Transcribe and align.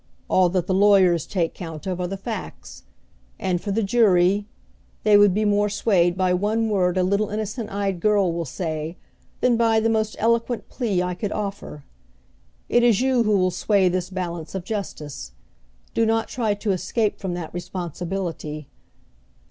All 0.27 0.49
that 0.49 0.65
the 0.65 0.73
lawyers 0.73 1.27
take 1.27 1.53
count 1.53 1.85
of 1.85 1.99
are 2.01 2.07
the 2.07 2.17
facts; 2.17 2.85
and 3.37 3.61
for 3.61 3.69
the 3.69 3.83
jury, 3.83 4.47
they 5.03 5.15
would 5.15 5.31
be 5.31 5.45
more 5.45 5.69
swayed 5.69 6.17
by 6.17 6.33
one 6.33 6.69
word 6.69 6.97
a 6.97 7.03
little 7.03 7.29
innocent 7.29 7.69
eyed 7.71 7.99
girl 7.99 8.33
will 8.33 8.43
say, 8.45 8.97
than 9.41 9.57
by 9.57 9.79
the 9.79 9.91
most 9.91 10.15
eloquent 10.17 10.67
plea 10.69 11.03
I 11.03 11.13
could 11.13 11.31
offer. 11.31 11.83
It 12.67 12.81
is 12.81 12.99
you 13.01 13.21
who 13.21 13.37
will 13.37 13.51
sway 13.51 13.89
this 13.89 14.09
balance 14.09 14.55
of 14.55 14.63
justice. 14.63 15.33
Do 15.93 16.03
not 16.03 16.27
try 16.29 16.55
to 16.55 16.71
escape 16.71 17.19
from 17.19 17.35
that 17.35 17.53
responsibility. 17.53 18.69